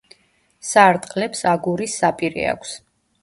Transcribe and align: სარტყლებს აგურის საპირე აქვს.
სარტყლებს 0.69 1.45
აგურის 1.51 1.99
საპირე 2.01 2.47
აქვს. 2.55 2.73